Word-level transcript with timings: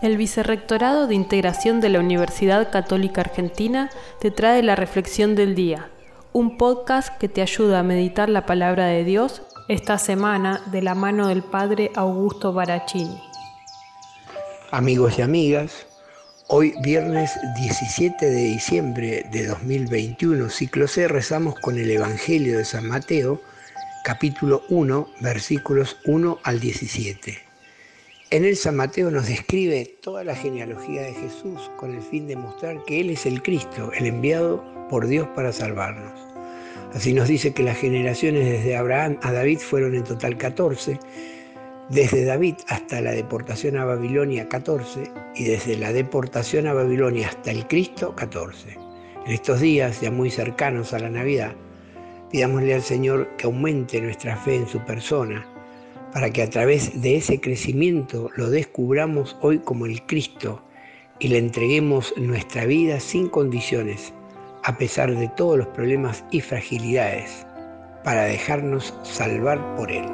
El 0.00 0.16
Vicerrectorado 0.16 1.06
de 1.06 1.14
Integración 1.14 1.80
de 1.80 1.88
la 1.88 2.00
Universidad 2.00 2.70
Católica 2.70 3.20
Argentina 3.20 3.90
te 4.20 4.30
trae 4.30 4.62
la 4.62 4.74
Reflexión 4.74 5.34
del 5.34 5.54
Día, 5.54 5.90
un 6.32 6.56
podcast 6.56 7.16
que 7.18 7.28
te 7.28 7.42
ayuda 7.42 7.80
a 7.80 7.84
meditar 7.84 8.28
la 8.28 8.46
palabra 8.46 8.86
de 8.86 9.04
Dios 9.04 9.42
esta 9.68 9.98
semana 9.98 10.60
de 10.72 10.82
la 10.82 10.94
mano 10.94 11.28
del 11.28 11.42
Padre 11.42 11.90
Augusto 11.94 12.52
Baracini. 12.52 13.20
Amigos 14.70 15.18
y 15.18 15.22
amigas, 15.22 15.86
hoy 16.48 16.74
viernes 16.82 17.38
17 17.56 18.26
de 18.26 18.42
diciembre 18.44 19.26
de 19.30 19.46
2021, 19.46 20.48
ciclo 20.48 20.88
C, 20.88 21.06
rezamos 21.06 21.54
con 21.60 21.78
el 21.78 21.90
Evangelio 21.90 22.58
de 22.58 22.64
San 22.64 22.88
Mateo, 22.88 23.40
capítulo 24.02 24.62
1, 24.68 25.08
versículos 25.20 25.96
1 26.06 26.38
al 26.42 26.58
17. 26.58 27.51
En 28.32 28.46
él 28.46 28.56
San 28.56 28.76
Mateo 28.76 29.10
nos 29.10 29.28
describe 29.28 29.98
toda 30.00 30.24
la 30.24 30.34
genealogía 30.34 31.02
de 31.02 31.12
Jesús 31.12 31.70
con 31.76 31.94
el 31.94 32.00
fin 32.00 32.26
de 32.26 32.34
mostrar 32.34 32.82
que 32.86 32.98
Él 32.98 33.10
es 33.10 33.26
el 33.26 33.42
Cristo, 33.42 33.92
el 33.92 34.06
enviado 34.06 34.64
por 34.88 35.06
Dios 35.06 35.28
para 35.36 35.52
salvarnos. 35.52 36.18
Así 36.94 37.12
nos 37.12 37.28
dice 37.28 37.52
que 37.52 37.62
las 37.62 37.76
generaciones 37.76 38.48
desde 38.48 38.74
Abraham 38.74 39.18
a 39.20 39.32
David 39.32 39.58
fueron 39.58 39.94
en 39.94 40.04
total 40.04 40.38
14, 40.38 40.98
desde 41.90 42.24
David 42.24 42.54
hasta 42.68 43.02
la 43.02 43.10
deportación 43.10 43.76
a 43.76 43.84
Babilonia 43.84 44.48
14 44.48 45.12
y 45.34 45.44
desde 45.44 45.76
la 45.76 45.92
deportación 45.92 46.66
a 46.66 46.72
Babilonia 46.72 47.28
hasta 47.28 47.50
el 47.50 47.66
Cristo 47.66 48.16
14. 48.16 48.78
En 49.26 49.30
estos 49.30 49.60
días 49.60 50.00
ya 50.00 50.10
muy 50.10 50.30
cercanos 50.30 50.94
a 50.94 51.00
la 51.00 51.10
Navidad, 51.10 51.52
pidámosle 52.30 52.72
al 52.72 52.82
Señor 52.82 53.28
que 53.36 53.44
aumente 53.44 54.00
nuestra 54.00 54.38
fe 54.38 54.56
en 54.56 54.68
su 54.68 54.78
persona, 54.86 55.51
para 56.12 56.30
que 56.30 56.42
a 56.42 56.50
través 56.50 57.00
de 57.00 57.16
ese 57.16 57.40
crecimiento 57.40 58.30
lo 58.36 58.50
descubramos 58.50 59.36
hoy 59.40 59.58
como 59.58 59.86
el 59.86 60.02
Cristo 60.02 60.62
y 61.18 61.28
le 61.28 61.38
entreguemos 61.38 62.12
nuestra 62.16 62.66
vida 62.66 63.00
sin 63.00 63.28
condiciones, 63.28 64.12
a 64.64 64.76
pesar 64.76 65.14
de 65.14 65.28
todos 65.28 65.58
los 65.58 65.68
problemas 65.68 66.24
y 66.30 66.40
fragilidades, 66.40 67.46
para 68.04 68.24
dejarnos 68.24 68.94
salvar 69.02 69.76
por 69.76 69.90
Él. 69.90 70.04